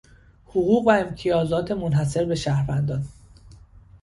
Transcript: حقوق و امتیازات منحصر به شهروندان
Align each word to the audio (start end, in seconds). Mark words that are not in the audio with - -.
حقوق 0.45 0.87
و 0.87 0.89
امتیازات 0.89 1.71
منحصر 1.71 2.25
به 2.25 2.35
شهروندان 2.35 3.03